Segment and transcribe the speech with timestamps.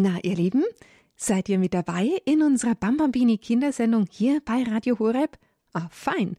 [0.00, 0.62] Na, ihr Lieben,
[1.16, 5.36] seid ihr mit dabei in unserer Bambambini Kindersendung hier bei Radio Horeb?
[5.72, 6.36] Ah, fein.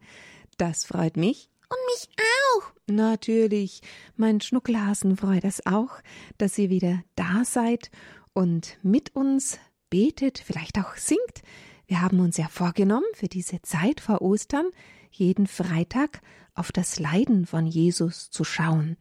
[0.56, 1.50] Das freut mich.
[1.68, 2.08] Und mich
[2.56, 2.72] auch.
[2.86, 3.82] Natürlich.
[4.16, 5.90] Mein Schnuckelhasen freut es auch,
[6.38, 7.90] dass ihr wieder da seid
[8.32, 9.58] und mit uns
[9.90, 11.42] betet, vielleicht auch singt.
[11.86, 14.70] Wir haben uns ja vorgenommen, für diese Zeit vor Ostern
[15.10, 16.22] jeden Freitag
[16.54, 18.96] auf das Leiden von Jesus zu schauen.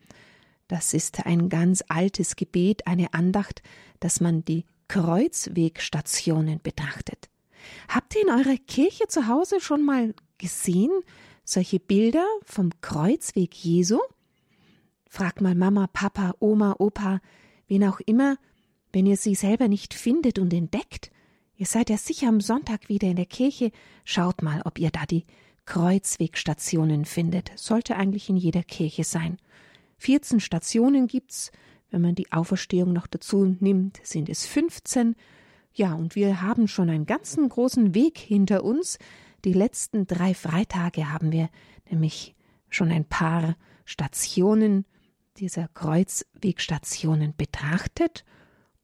[0.70, 3.64] Das ist ein ganz altes Gebet, eine Andacht,
[4.00, 7.28] dass man die Kreuzwegstationen betrachtet.
[7.88, 10.92] Habt ihr in eurer Kirche zu Hause schon mal gesehen,
[11.44, 14.00] solche Bilder vom Kreuzweg Jesu?
[15.10, 17.20] Fragt mal Mama, Papa, Oma, Opa,
[17.68, 18.38] wen auch immer,
[18.94, 21.10] wenn ihr sie selber nicht findet und entdeckt.
[21.58, 23.72] Ihr seid ja sicher am Sonntag wieder in der Kirche.
[24.06, 25.26] Schaut mal, ob ihr da die
[25.66, 27.52] Kreuzwegstationen findet.
[27.56, 29.40] Sollte eigentlich in jeder Kirche sein.
[30.00, 31.52] 14 Stationen gibt's.
[31.92, 35.16] Wenn man die Auferstehung noch dazu nimmt, sind es 15.
[35.74, 38.98] Ja, und wir haben schon einen ganzen großen Weg hinter uns.
[39.46, 41.50] Die letzten drei Freitage haben wir
[41.90, 42.36] nämlich
[42.70, 43.56] schon ein paar
[43.86, 44.86] Stationen
[45.38, 48.26] dieser Kreuzwegstationen betrachtet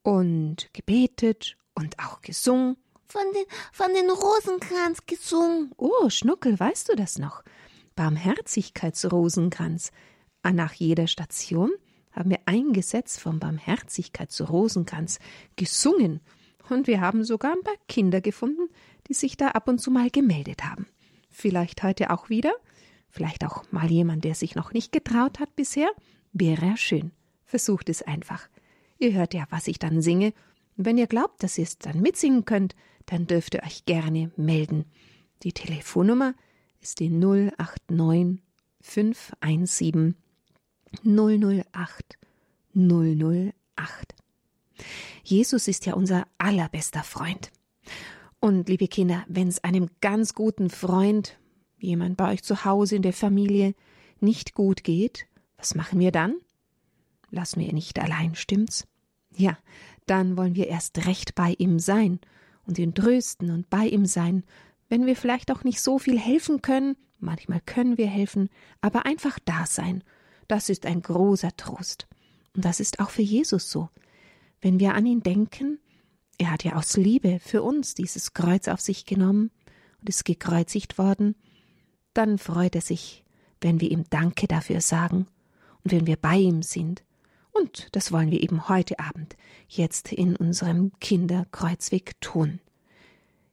[0.01, 2.77] und gebetet und auch gesungen.
[3.07, 5.71] Von den, von den Rosenkranz gesungen.
[5.77, 7.43] Oh, Schnuckel, weißt du das noch?
[7.95, 9.91] Barmherzigkeitsrosenkranz.
[10.53, 11.71] Nach jeder Station
[12.11, 15.19] haben wir ein Gesetz vom Barmherzigkeitsrosenkranz
[15.55, 16.21] gesungen.
[16.69, 18.69] Und wir haben sogar ein paar Kinder gefunden,
[19.07, 20.87] die sich da ab und zu mal gemeldet haben.
[21.29, 22.53] Vielleicht heute auch wieder.
[23.09, 25.89] Vielleicht auch mal jemand, der sich noch nicht getraut hat bisher.
[26.33, 27.11] Wäre schön.
[27.45, 28.49] Versucht es einfach.
[28.97, 30.33] Ihr hört ja, was ich dann singe.
[30.77, 34.31] Und wenn ihr glaubt, dass ihr es dann mitsingen könnt, dann dürft ihr euch gerne
[34.35, 34.85] melden.
[35.43, 36.33] Die Telefonnummer
[36.81, 38.41] ist die 089
[38.81, 40.15] 517
[41.03, 42.17] 008
[42.73, 43.53] 008.
[45.23, 47.51] Jesus ist ja unser allerbester Freund.
[48.39, 51.37] Und liebe Kinder, wenn es einem ganz guten Freund,
[51.79, 53.73] jemand bei euch zu Hause in der Familie,
[54.19, 55.25] nicht gut geht,
[55.57, 56.35] was machen wir dann?
[57.31, 58.85] Lassen wir ihn nicht allein, stimmt's?
[59.35, 59.57] Ja,
[60.05, 62.19] dann wollen wir erst recht bei ihm sein
[62.65, 64.43] und ihn trösten und bei ihm sein,
[64.89, 68.49] wenn wir vielleicht auch nicht so viel helfen können, manchmal können wir helfen,
[68.81, 70.03] aber einfach da sein,
[70.47, 72.07] das ist ein großer Trost.
[72.55, 73.89] Und das ist auch für Jesus so.
[74.61, 75.79] Wenn wir an ihn denken,
[76.37, 79.51] er hat ja aus Liebe für uns dieses Kreuz auf sich genommen
[79.99, 81.35] und ist gekreuzigt worden,
[82.13, 83.23] dann freut er sich,
[83.61, 85.27] wenn wir ihm Danke dafür sagen
[85.83, 87.03] und wenn wir bei ihm sind
[87.55, 89.37] und das wollen wir eben heute Abend
[89.69, 92.59] jetzt in unserem Kinderkreuzweg tun.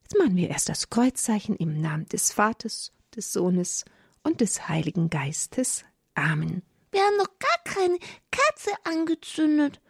[0.02, 3.84] Jetzt machen wir erst das Kreuzzeichen im Namen des Vaters, des Sohnes
[4.24, 5.84] und des Heiligen Geistes.
[6.14, 6.62] Amen.
[6.92, 7.98] Wir haben noch gar keine
[8.30, 9.80] Kerze angezündet.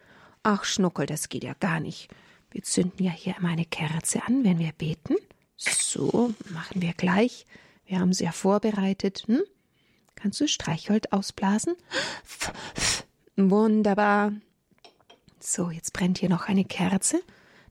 [0.41, 2.09] Ach, Schnuckel, das geht ja gar nicht.
[2.51, 5.15] Wir zünden ja hier immer eine Kerze an, wenn wir beten.
[5.57, 7.45] So, machen wir gleich.
[7.85, 9.23] Wir haben sie ja vorbereitet.
[9.27, 9.41] Hm?
[10.15, 11.75] Kannst du Streichholz ausblasen?
[13.35, 14.31] Wunderbar.
[15.39, 17.21] So, jetzt brennt hier noch eine Kerze.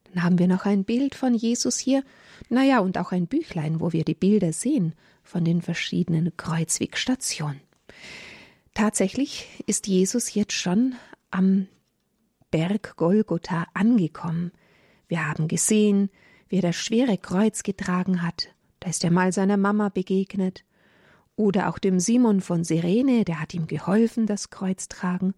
[0.05, 2.05] Dann haben wir noch ein Bild von Jesus hier.
[2.51, 7.61] Naja, und auch ein Büchlein, wo wir die Bilder sehen von den verschiedenen Kreuzwegstationen.
[8.75, 10.95] Tatsächlich ist Jesus jetzt schon
[11.31, 11.69] am
[12.51, 14.53] Berg Golgotha angekommen.
[15.09, 16.11] Wir haben gesehen,
[16.49, 18.49] wie er das schwere Kreuz getragen hat.
[18.81, 20.65] Da ist er mal seiner Mama begegnet.
[21.37, 25.35] Oder auch dem Simon von Sirene, der hat ihm geholfen, das Kreuz tragen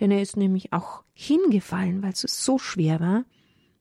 [0.00, 3.24] denn er ist nämlich auch hingefallen, weil es so schwer war.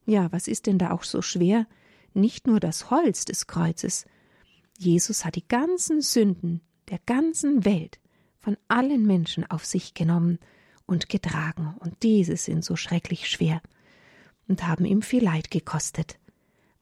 [0.06, 1.68] Ja, was ist denn da auch so schwer?
[2.14, 4.06] Nicht nur das Holz des Kreuzes.
[4.78, 8.00] Jesus hat die ganzen Sünden der ganzen Welt
[8.44, 10.38] von allen Menschen auf sich genommen
[10.86, 13.62] und getragen, und diese sind so schrecklich schwer
[14.48, 16.20] und haben ihm viel Leid gekostet.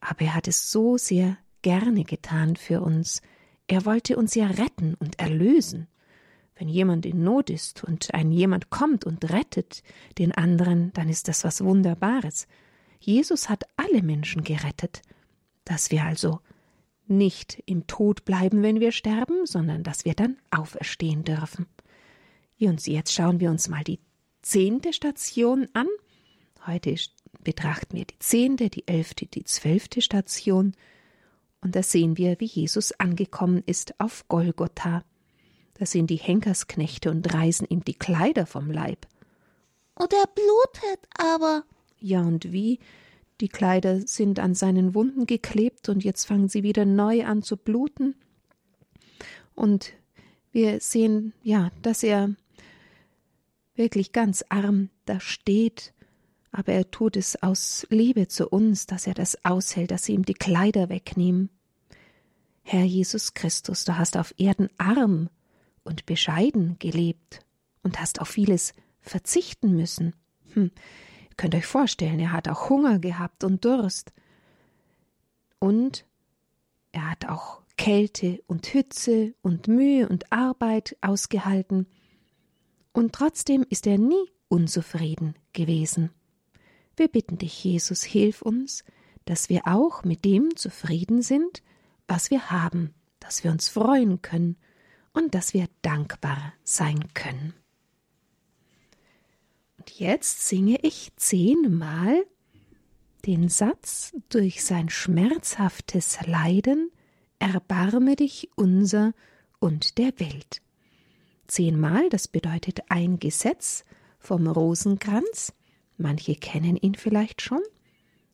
[0.00, 3.22] Aber er hat es so sehr gerne getan für uns.
[3.68, 5.86] Er wollte uns ja retten und erlösen.
[6.56, 9.84] Wenn jemand in Not ist und ein jemand kommt und rettet
[10.18, 12.48] den anderen, dann ist das was Wunderbares.
[12.98, 15.02] Jesus hat alle Menschen gerettet,
[15.64, 16.40] dass wir also
[17.06, 21.66] nicht im Tod bleiben, wenn wir sterben, sondern dass wir dann auferstehen dürfen.
[22.60, 23.98] Und jetzt schauen wir uns mal die
[24.40, 25.88] zehnte Station an.
[26.66, 26.94] Heute
[27.42, 30.74] betrachten wir die zehnte, die elfte, die zwölfte Station.
[31.60, 35.04] Und da sehen wir, wie Jesus angekommen ist auf Golgotha.
[35.74, 39.06] Da sind die Henkersknechte und reißen ihm die Kleider vom Leib.
[39.94, 41.64] Und er blutet aber.
[41.98, 42.78] Ja, und wie?
[43.40, 47.56] Die Kleider sind an seinen Wunden geklebt und jetzt fangen sie wieder neu an zu
[47.56, 48.14] bluten.
[49.54, 49.92] Und
[50.52, 52.34] wir sehen, ja, dass er
[53.74, 55.92] wirklich ganz arm da steht,
[56.50, 60.24] aber er tut es aus Liebe zu uns, dass er das aushält, dass sie ihm
[60.24, 61.48] die Kleider wegnehmen.
[62.62, 65.30] Herr Jesus Christus, du hast auf Erden arm
[65.82, 67.40] und bescheiden gelebt
[67.82, 70.14] und hast auf vieles verzichten müssen.
[70.52, 70.70] Hm,
[71.32, 74.12] ihr könnt euch vorstellen, er hat auch Hunger gehabt und Durst.
[75.58, 76.04] Und
[76.92, 81.86] er hat auch Kälte und Hitze und Mühe und Arbeit ausgehalten.
[82.92, 86.10] Und trotzdem ist er nie unzufrieden gewesen.
[86.96, 88.84] Wir bitten dich, Jesus, hilf uns,
[89.24, 91.62] dass wir auch mit dem zufrieden sind,
[92.06, 94.58] was wir haben, dass wir uns freuen können
[95.14, 97.54] und dass wir dankbar sein können.
[99.82, 102.24] Und jetzt singe ich zehnmal
[103.26, 106.92] den Satz durch sein schmerzhaftes Leiden
[107.40, 109.12] Erbarme dich unser
[109.58, 110.62] und der Welt.
[111.48, 113.84] Zehnmal, das bedeutet ein Gesetz
[114.20, 115.52] vom Rosenkranz,
[115.96, 117.62] manche kennen ihn vielleicht schon.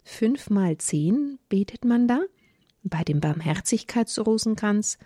[0.04, 2.20] Fünfmal zehn betet man da,
[2.82, 4.98] bei dem Barmherzigkeitsrosenkranz,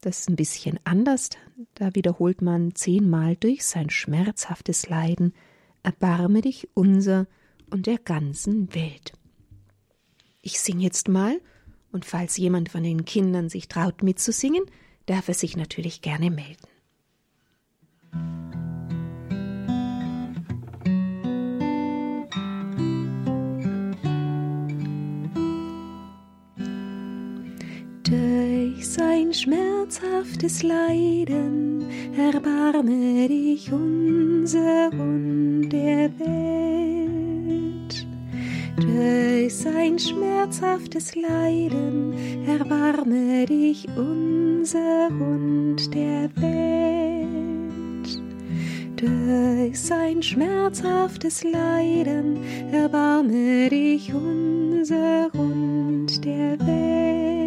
[0.00, 1.30] das ist ein bisschen anders,
[1.74, 5.34] da wiederholt man zehnmal durch sein schmerzhaftes Leiden,
[5.82, 7.26] erbarme dich unser
[7.70, 9.12] und der ganzen Welt.
[10.42, 11.40] Ich singe jetzt mal,
[11.92, 14.64] und falls jemand von den Kindern sich traut mitzusingen,
[15.06, 16.68] darf er sich natürlich gerne melden.
[28.04, 31.71] Durch sein schmerzhaftes Leiden
[32.16, 38.06] erbarme dich unser und der Welt.
[38.76, 42.14] Durch sein schmerzhaftes Leiden
[42.46, 48.22] erbarme dich unser und der Welt.
[48.96, 52.38] Durch sein schmerzhaftes Leiden
[52.72, 57.41] erbarme dich unser und der Welt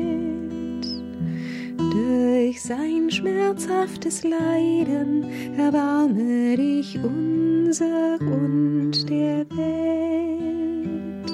[2.05, 5.25] durch sein schmerzhaftes Leiden
[5.57, 11.31] erbarme dich unser und der Welt.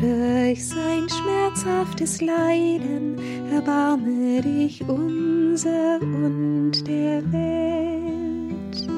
[0.00, 3.18] Durch sein schmerzhaftes Leiden
[3.52, 8.88] erbarme dich unser und der Welt.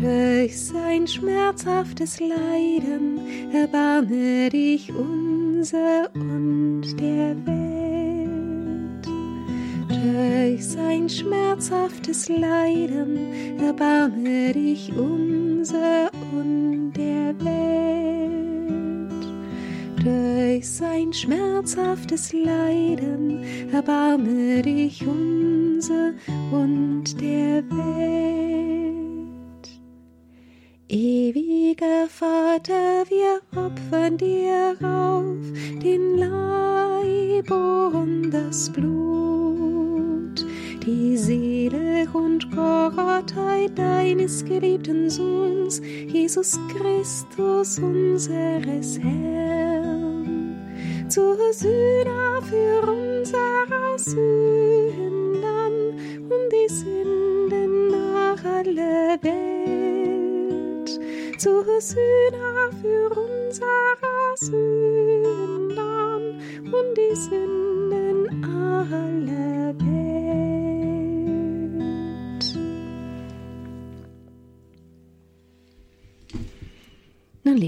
[0.00, 3.20] Durch sein schmerzhaftes Leiden
[3.52, 8.01] erbarme dich unser und der Welt
[10.02, 19.12] durch sein schmerzhaftes Leiden erbarme dich unser und der Welt.
[20.02, 26.14] Durch sein schmerzhaftes Leiden erbarme dich unser
[26.50, 29.02] und der Welt.
[30.88, 35.36] Ewiger Vater, wir opfern dir auf
[35.80, 39.12] den Leib und das Blut
[40.84, 50.56] die Seele und Gottheit deines geliebten Sohns, Jesus Christus, unseres Herrn,
[51.08, 55.32] zur Sühne für unsere Sünden
[56.24, 60.90] und die Sünden nach aller Welt,
[61.38, 65.32] zur Sühne für unsere Sünden
[66.64, 69.21] und die Sünden aller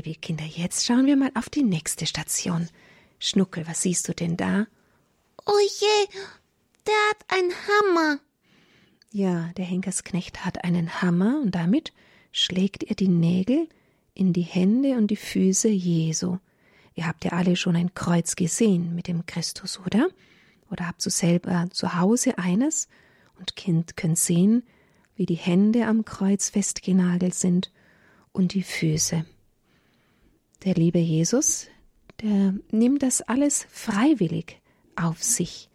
[0.05, 2.69] Nun, liebe Kinder, jetzt schauen wir mal auf die nächste Station.
[3.19, 4.67] Schnuckel, was siehst du denn da?
[5.47, 6.19] Oh je,
[6.87, 8.19] der hat einen Hammer.
[9.11, 11.93] Ja, der Henkersknecht hat einen Hammer und damit
[12.33, 13.69] schlägt er die Nägel
[14.15, 16.39] in die Hände und die Füße Jesu.
[16.95, 20.09] Ihr habt ja alle schon ein Kreuz gesehen mit dem Christus, oder?
[20.71, 22.89] Oder habt du selber zu Hause eines
[23.39, 24.65] und Kind könnt sehen,
[25.17, 27.71] wie die Hände am Kreuz festgenagelt sind
[28.33, 29.25] und die Füße.
[30.65, 31.67] Der liebe Jesus,
[32.23, 34.63] der nimmt das alles freiwillig
[34.97, 35.69] auf sich,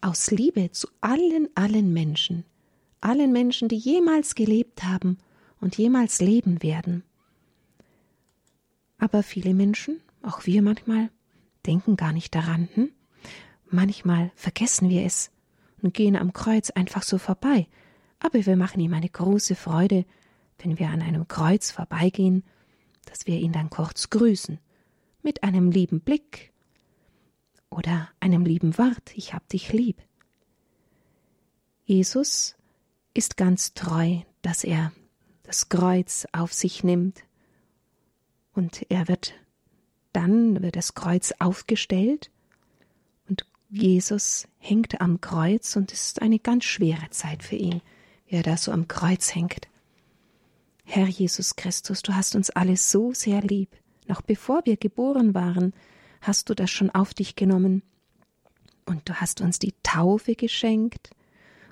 [0.00, 2.44] aus Liebe zu allen, allen Menschen,
[3.00, 5.18] allen Menschen, die jemals gelebt haben
[5.60, 7.02] und jemals leben werden.
[8.98, 11.10] Aber viele Menschen, auch wir manchmal,
[11.66, 12.68] denken gar nicht daran.
[12.74, 12.90] Hm?
[13.70, 15.32] Manchmal vergessen wir es
[15.82, 17.66] und gehen am Kreuz einfach so vorbei.
[18.20, 20.04] Aber wir machen ihm eine große Freude,
[20.60, 22.44] wenn wir an einem Kreuz vorbeigehen
[23.06, 24.58] dass wir ihn dann kurz grüßen,
[25.22, 26.52] mit einem lieben Blick
[27.70, 30.02] oder einem lieben Wort, ich hab dich lieb.
[31.84, 32.56] Jesus
[33.14, 34.92] ist ganz treu, dass er
[35.42, 37.24] das Kreuz auf sich nimmt
[38.54, 39.34] Und er wird
[40.12, 42.30] dann wird das Kreuz aufgestellt
[43.28, 47.80] und Jesus hängt am Kreuz und es ist eine ganz schwere Zeit für ihn,
[48.26, 49.68] wie er da so am Kreuz hängt.
[50.84, 53.70] Herr Jesus Christus, du hast uns alle so sehr lieb.
[54.06, 55.72] Noch bevor wir geboren waren,
[56.20, 57.82] hast du das schon auf dich genommen.
[58.84, 61.10] Und du hast uns die Taufe geschenkt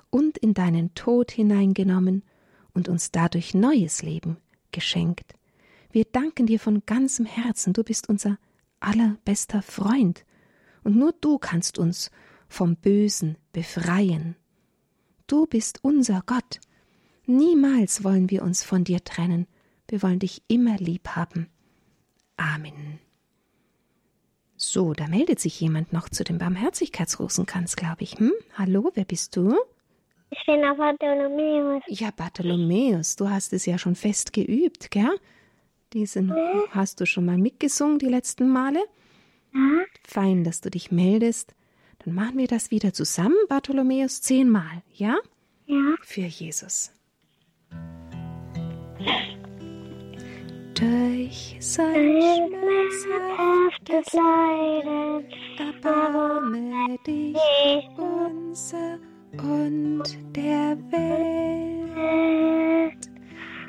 [0.09, 2.23] und in deinen Tod hineingenommen
[2.73, 4.37] und uns dadurch neues Leben
[4.71, 5.35] geschenkt.
[5.91, 8.37] Wir danken dir von ganzem Herzen, du bist unser
[8.79, 10.25] allerbester Freund,
[10.83, 12.09] und nur du kannst uns
[12.47, 14.35] vom Bösen befreien.
[15.27, 16.59] Du bist unser Gott.
[17.37, 19.47] Niemals wollen wir uns von dir trennen.
[19.87, 21.47] Wir wollen dich immer lieb haben.
[22.37, 22.99] Amen.
[24.57, 28.19] So, da meldet sich jemand noch zu dem Barmherzigkeitsrosenkranz, glaube ich.
[28.19, 28.31] Hm?
[28.57, 29.55] Hallo, wer bist du?
[30.29, 31.83] Ich bin der Bartholomäus.
[31.87, 35.17] Ja, Bartholomäus, du hast es ja schon fest geübt, gell?
[35.93, 36.63] Diesen Mhm.
[36.71, 38.79] hast du schon mal mitgesungen die letzten Male.
[39.53, 41.53] Ja, Fein, dass du dich meldest.
[41.99, 45.17] Dann machen wir das wieder zusammen, Bartholomäus, zehnmal, ja?
[45.65, 45.95] ja.
[46.01, 46.91] Für Jesus.
[50.73, 55.25] Durch sein schmerzhaftes Leiden,
[55.59, 57.37] Erbarme dich
[57.97, 58.97] unser
[59.33, 60.03] und
[60.35, 61.11] der Welt.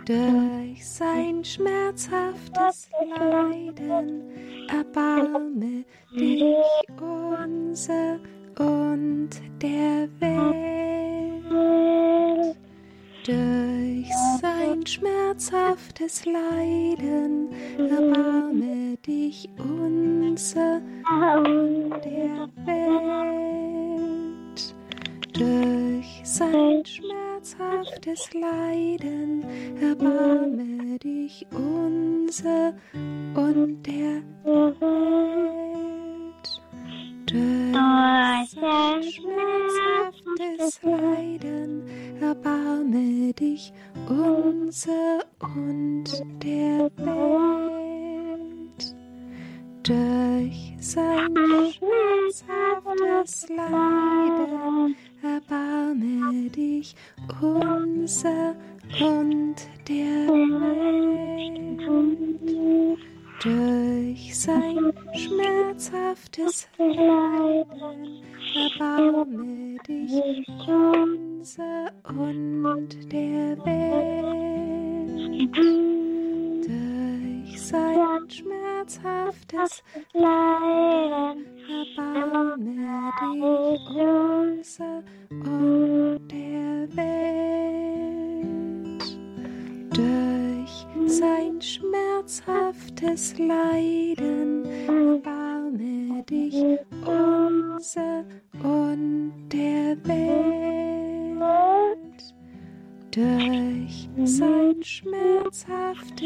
[0.07, 4.23] Durch sein schmerzhaftes Leiden
[4.69, 5.85] erbarme
[6.15, 6.55] dich
[7.01, 8.19] unser
[8.59, 12.02] und der Welt.
[13.25, 14.11] Durch
[14.41, 23.95] sein schmerzhaftes Leiden erbarme dich unser und der Welt.
[25.35, 29.45] Durch sein schmerzhaftes Leiden
[29.81, 32.75] erbarme dich unser
[33.37, 34.83] und der Welt.
[37.27, 41.02] Durch sein schmerzhaftes Leiden
[43.43, 43.73] dich
[44.09, 46.05] unser und
[46.45, 46.89] der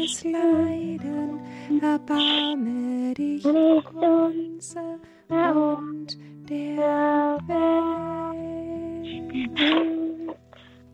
[0.07, 1.39] schmerzhaftes Leiden
[1.81, 4.99] erbarme dich unser
[5.29, 6.17] und
[6.49, 8.67] der Welt.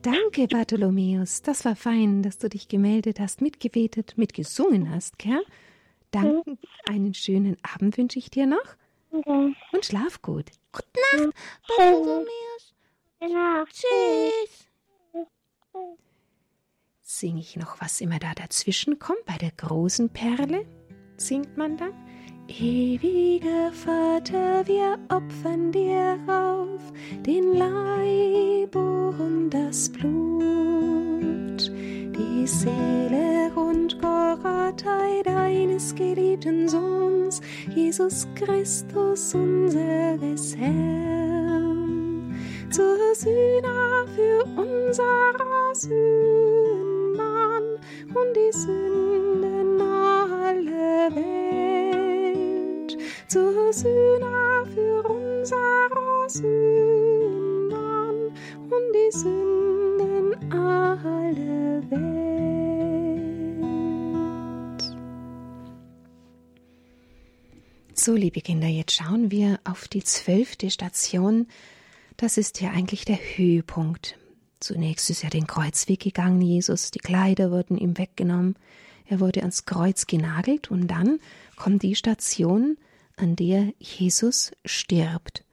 [0.01, 1.41] Danke, Bartholomäus.
[1.43, 5.43] Das war fein, dass du dich gemeldet hast, mitgebetet, mitgesungen hast, gell?
[6.11, 6.57] Danke.
[6.89, 8.75] Einen schönen Abend wünsche ich dir noch
[9.11, 9.55] Okay.
[9.71, 10.49] und schlaf gut.
[10.71, 10.87] Gute
[11.23, 11.35] Nacht,
[11.67, 12.73] Bartholomäus.
[13.71, 14.67] Tschüss.
[17.15, 20.65] Singe ich noch, was immer da dazwischen kommt, bei der großen Perle?
[21.15, 21.93] Singt man dann?
[22.47, 26.81] Ewiger Vater, wir opfern dir auf
[27.23, 37.41] den Leib und das Blut, die Seele und Gottheit deines geliebten Sohns,
[37.75, 42.35] Jesus Christus, unseres Herrn,
[42.71, 46.62] zur Sühne für unsere Sünden
[48.15, 57.71] und die Sünden aller Welt, zur Sühne für unsere Sünden
[58.69, 62.13] und die Sünden aller Welt.
[67.95, 71.47] So, liebe Kinder, jetzt schauen wir auf die zwölfte Station.
[72.17, 74.17] Das ist ja eigentlich der Höhepunkt.
[74.63, 78.55] Zunächst ist er den Kreuzweg gegangen, Jesus, die Kleider wurden ihm weggenommen,
[79.05, 81.19] er wurde ans Kreuz genagelt und dann
[81.57, 82.77] kommt die Station,
[83.17, 85.43] an der Jesus stirbt.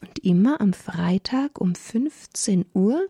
[0.00, 3.06] Und immer am Freitag um 15 Uhr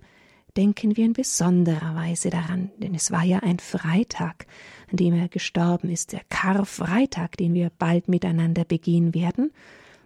[0.59, 4.47] denken wir in besonderer Weise daran, denn es war ja ein Freitag,
[4.91, 9.53] an dem er gestorben ist, der Karfreitag, den wir bald miteinander begehen werden.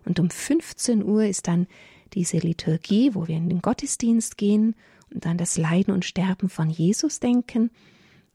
[0.05, 1.67] Und um 15 Uhr ist dann
[2.13, 4.77] diese Liturgie, wo wir in den Gottesdienst gehen
[5.13, 7.71] und an das Leiden und Sterben von Jesus denken.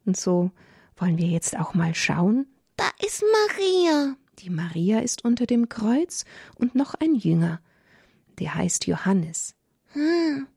[0.05, 0.51] Und so
[0.97, 2.47] wollen wir jetzt auch mal schauen.
[2.77, 3.23] Da ist
[3.57, 4.15] Maria.
[4.39, 7.61] Die Maria ist unter dem Kreuz und noch ein Jünger,
[8.39, 9.55] der heißt Johannes.
[9.93, 10.47] Hm.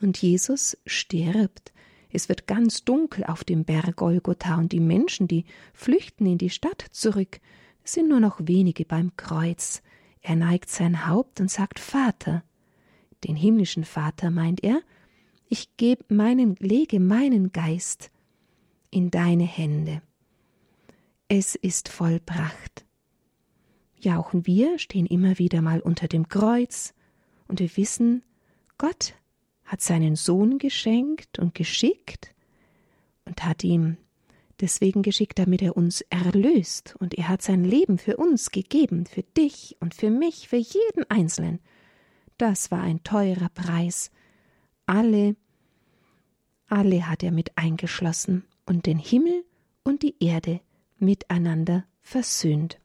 [0.00, 1.72] Und Jesus stirbt.
[2.10, 6.50] Es wird ganz dunkel auf dem Berg Golgotha und die Menschen, die flüchten in die
[6.50, 7.40] Stadt zurück,
[7.84, 9.82] sind nur noch wenige beim Kreuz.
[10.20, 12.42] Er neigt sein Haupt und sagt Vater.
[13.24, 14.82] Den himmlischen Vater meint er,
[15.48, 18.10] ich geb meinen, lege meinen Geist
[18.90, 20.02] in deine Hände.
[21.28, 22.84] Es ist vollbracht.
[23.98, 26.94] Ja, auch wir stehen immer wieder mal unter dem Kreuz
[27.48, 28.22] und wir wissen,
[28.78, 29.14] Gott
[29.64, 32.34] hat seinen Sohn geschenkt und geschickt
[33.24, 33.96] und hat ihm
[34.60, 39.22] deswegen geschickt, damit er uns erlöst, und er hat sein Leben für uns gegeben, für
[39.22, 41.60] dich und für mich, für jeden Einzelnen.
[42.38, 44.10] Das war ein teurer Preis.
[44.86, 45.34] Alle,
[46.68, 49.44] alle hat er mit eingeschlossen und den Himmel
[49.82, 50.60] und die Erde
[50.98, 52.78] miteinander versöhnt.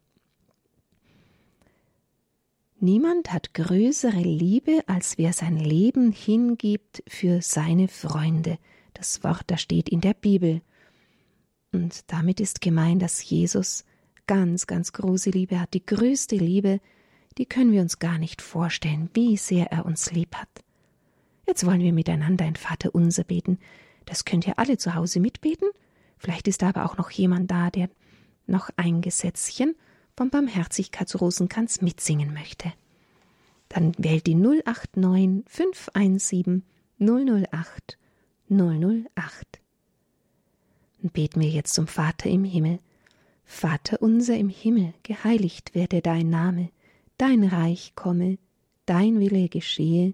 [2.79, 8.57] Niemand hat größere Liebe, als wer sein Leben hingibt für seine Freunde.
[8.95, 10.61] Das Wort, da steht in der Bibel.
[11.71, 13.85] Und damit ist gemeint, dass Jesus
[14.25, 16.81] ganz, ganz große Liebe hat, die größte Liebe,
[17.37, 20.49] die können wir uns gar nicht vorstellen, wie sehr er uns lieb hat.
[21.51, 23.59] Jetzt wollen wir miteinander ein Vater unser beten.
[24.05, 25.67] Das könnt ihr alle zu Hause mitbeten.
[26.17, 27.89] Vielleicht ist da aber auch noch jemand da, der
[28.47, 29.75] noch ein Gesetzchen
[30.15, 32.71] vom Barmherzigkeitsrosenkranz mitsingen möchte.
[33.67, 36.63] Dann wählt die 089 517
[36.99, 37.97] 008
[38.49, 39.59] 008.
[41.03, 42.79] Und beten wir jetzt zum Vater im Himmel.
[43.43, 46.69] Vater unser im Himmel, geheiligt werde dein Name,
[47.17, 48.37] dein Reich komme,
[48.85, 50.13] dein Wille geschehe,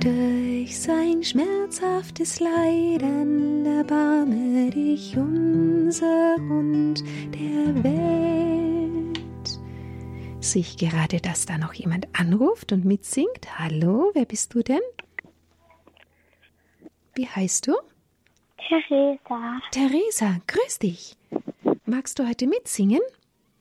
[0.00, 7.02] Durch sein schmerzhaftes Leiden erbarme dich unser und
[7.34, 9.18] der Welt.
[10.44, 13.58] Sich gerade, dass da noch jemand anruft und mitsingt.
[13.58, 14.80] Hallo, wer bist du denn?
[17.14, 17.74] Wie heißt du?
[18.68, 19.60] Theresa.
[19.72, 21.16] Theresa, grüß dich.
[21.86, 23.00] Magst du heute mitsingen?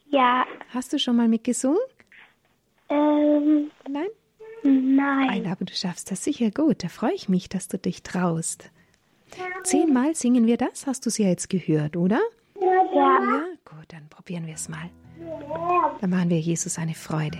[0.10, 1.80] Ja, Hast du schon mal mitgesungen?
[2.89, 4.08] ähm, Nein?
[4.97, 5.27] Nein.
[5.27, 6.83] Nein, aber du schaffst das sicher gut.
[6.83, 8.71] Da freue ich mich, dass du dich traust.
[9.63, 12.19] Zehnmal singen wir das, hast du es ja jetzt gehört, oder?
[12.60, 14.89] Ja, Ja, gut, dann probieren wir es mal.
[16.01, 17.38] Dann machen wir Jesus eine Freude.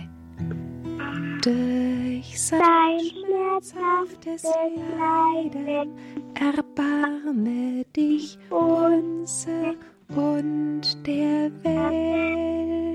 [1.42, 5.96] Durch sein Dein schmerzhaftes Leiden
[6.34, 9.74] erbarme dich unser
[10.08, 12.87] und der Welt.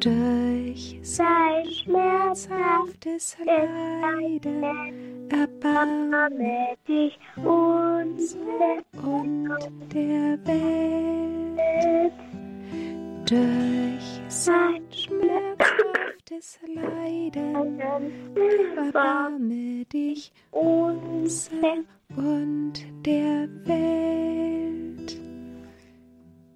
[0.00, 4.62] Durch sein schmerzhaftes Leiden
[5.28, 9.48] erbarme dich unsere und
[9.92, 12.12] der Welt.
[13.28, 17.80] Durch sein schmerzhaftes Leiden
[18.76, 21.50] erbarme dich unser
[22.16, 24.57] und der Welt.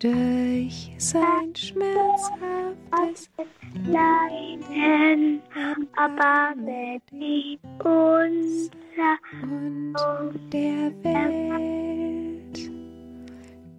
[0.02, 3.30] Durch sein schmerzhaftes
[3.86, 5.40] Leiden
[5.96, 9.94] erbarme dich unser und
[10.52, 12.58] der Welt.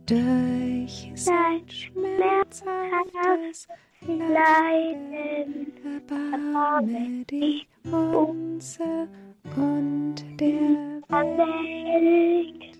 [0.06, 3.68] Durch sein schmerzhaftes
[4.08, 9.10] Leiden erbarme dich unser
[9.58, 12.73] und der Welt.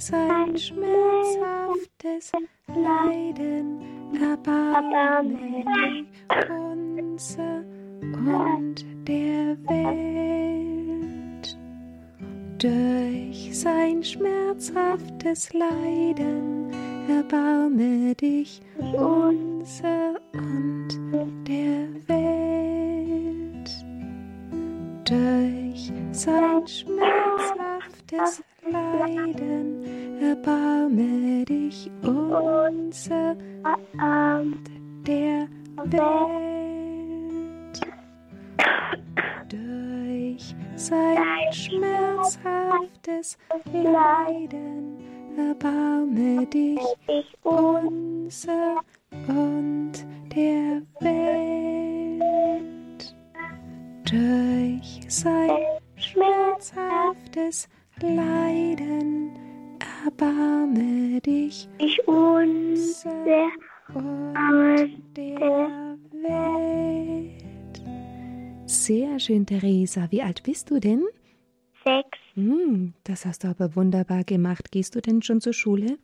[0.00, 2.30] Sein schmerzhaftes
[2.68, 3.82] Leiden
[4.14, 6.06] erbarme dich
[6.48, 7.64] unser
[8.00, 8.76] und
[9.08, 11.58] der Welt.
[12.58, 16.72] Durch sein schmerzhaftes Leiden
[17.08, 20.90] erbarme dich unser und
[21.48, 23.68] der Welt.
[25.04, 29.77] Durch sein schmerzhaftes Leiden,
[30.20, 33.36] erbarme dich unser
[33.98, 34.70] Abend
[35.06, 35.48] der
[35.84, 36.08] Welt.
[39.48, 43.38] Durch sein schmerzhaftes
[43.72, 44.98] Leiden
[45.36, 47.86] erbarme dich ich und
[48.28, 48.82] unser
[49.28, 49.92] und
[50.34, 52.28] der Welt.
[54.04, 55.50] Durch sein
[55.96, 57.68] schmerzhaftes
[58.00, 59.37] Leiden
[60.08, 63.10] erbarme dich ich unser
[63.94, 67.42] und der Welt.
[68.66, 70.06] Sehr schön, Theresa.
[70.10, 71.04] Wie alt bist du denn?
[71.84, 74.72] sechs Hm, das hast du aber wunderbar gemacht.
[74.72, 75.98] Gehst du denn schon zur Schule?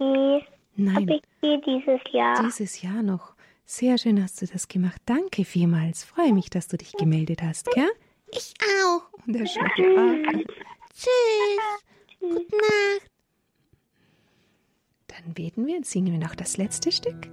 [0.00, 0.42] Nee,
[0.74, 2.42] Nein, habe ich hier dieses Jahr.
[2.44, 3.34] dieses Jahr noch.
[3.64, 5.00] Sehr schön hast du das gemacht.
[5.06, 6.02] Danke vielmals.
[6.02, 7.90] Freue mich, dass du dich gemeldet hast, gell?
[8.32, 9.12] Ich auch.
[9.24, 10.32] Und der Schnuckel auch.
[10.94, 11.84] Tschüss.
[12.18, 13.09] Gute Nacht.
[15.24, 17.28] Dann beten wir und singen wir noch das letzte Stück.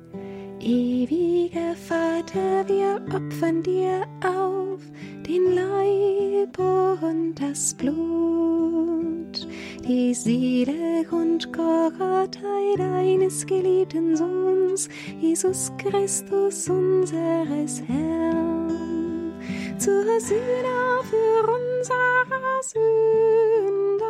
[0.59, 4.81] Ewiger Vater, wir opfern dir auf
[5.25, 6.59] den Leib
[7.01, 9.47] und das Blut,
[9.87, 14.89] die Seele und Gottheit deines geliebten Sohns,
[15.21, 19.33] Jesus Christus, unseres Herrn,
[19.77, 24.07] zur Sühne für unsere Sünden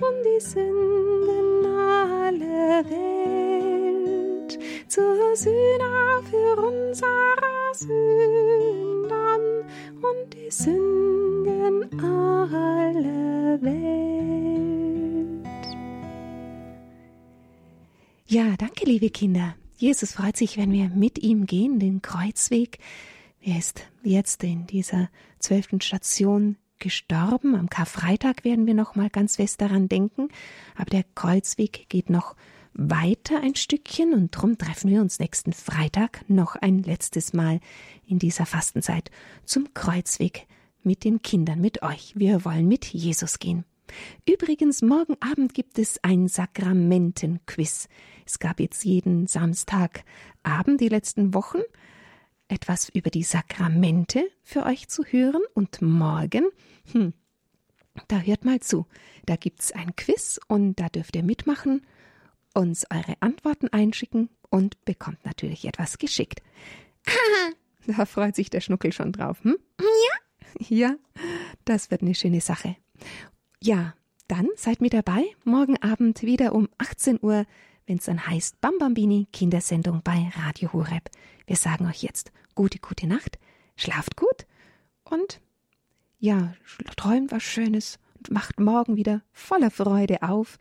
[0.00, 1.39] und die Sünden
[2.70, 9.42] aller Welt, zur Sühne für unsere Sünden
[9.96, 13.80] und die Sünden aller Welt.
[18.26, 19.56] Ja, danke, liebe Kinder.
[19.76, 22.78] Jesus freut sich, wenn wir mit ihm gehen, den Kreuzweg.
[23.40, 27.54] Er ist jetzt in dieser zwölften Station gestorben.
[27.56, 30.28] Am Karfreitag werden wir noch mal ganz fest daran denken.
[30.76, 32.36] Aber der Kreuzweg geht noch
[32.72, 37.60] weiter ein Stückchen und drum treffen wir uns nächsten Freitag noch ein letztes Mal
[38.06, 39.10] in dieser Fastenzeit
[39.44, 40.46] zum Kreuzweg
[40.82, 42.14] mit den Kindern, mit euch.
[42.16, 43.64] Wir wollen mit Jesus gehen.
[44.28, 47.88] Übrigens, morgen Abend gibt es ein Sakramentenquiz.
[48.24, 51.58] Es gab jetzt jeden Samstagabend die letzten Wochen
[52.48, 56.48] etwas über die Sakramente für euch zu hören und morgen,
[56.92, 57.12] hm,
[58.08, 58.86] da hört mal zu,
[59.26, 61.82] da gibt's ein Quiz und da dürft ihr mitmachen,
[62.54, 66.42] uns eure Antworten einschicken und bekommt natürlich etwas geschickt.
[67.86, 69.56] Da freut sich der Schnuckel schon drauf, hm?
[69.80, 70.66] Ja.
[70.68, 70.96] Ja,
[71.64, 72.76] das wird eine schöne Sache.
[73.62, 73.94] Ja,
[74.28, 75.24] dann seid mit dabei.
[75.44, 77.46] Morgen Abend wieder um 18 Uhr,
[77.86, 81.10] wenn es dann heißt Bambambini Kindersendung bei Radio Horeb.
[81.46, 83.38] Wir sagen euch jetzt gute, gute Nacht,
[83.76, 84.46] schlaft gut
[85.04, 85.40] und
[86.18, 86.52] ja,
[86.96, 90.58] träumt was Schönes und macht morgen wieder voller Freude auf.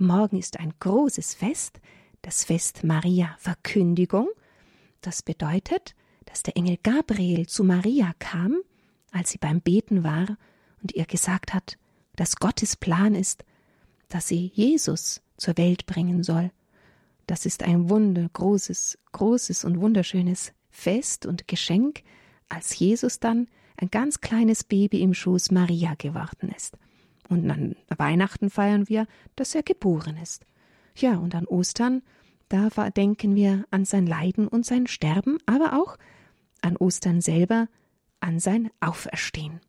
[0.00, 1.80] Morgen ist ein großes Fest,
[2.22, 4.28] das Fest Maria Verkündigung.
[5.00, 8.58] Das bedeutet, dass der Engel Gabriel zu Maria kam,
[9.10, 10.38] als sie beim Beten war
[10.82, 11.78] und ihr gesagt hat,
[12.14, 13.44] dass Gottes Plan ist,
[14.08, 16.52] dass sie Jesus zur Welt bringen soll.
[17.26, 22.02] Das ist ein wunder, großes, großes und wunderschönes Fest und Geschenk,
[22.48, 26.76] als Jesus dann ein ganz kleines Baby im Schoß Maria geworden ist.
[27.28, 30.44] Und an Weihnachten feiern wir, dass er geboren ist.
[30.96, 32.02] Ja, und an Ostern,
[32.48, 35.96] da denken wir an sein Leiden und sein Sterben, aber auch
[36.62, 37.68] an Ostern selber,
[38.20, 39.60] an sein Auferstehen.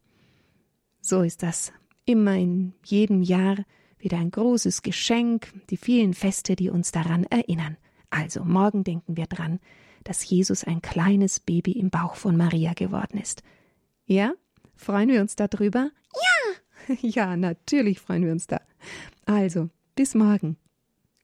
[1.01, 1.71] So ist das
[2.05, 3.57] immer in jedem Jahr
[3.99, 7.77] wieder ein großes Geschenk, die vielen Feste, die uns daran erinnern.
[8.09, 9.59] Also morgen denken wir dran,
[10.03, 13.43] dass Jesus ein kleines Baby im Bauch von Maria geworden ist.
[14.05, 14.33] Ja?
[14.75, 15.91] Freuen wir uns darüber?
[16.15, 16.28] Ja!
[17.01, 18.61] ja, natürlich freuen wir uns da.
[19.25, 20.57] Also, bis morgen.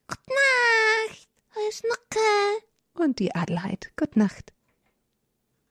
[0.07, 1.27] Gute Nacht.
[1.55, 3.03] Euer Schnuckel.
[3.05, 3.91] Und die Adelheid.
[3.97, 4.54] Gute Nacht.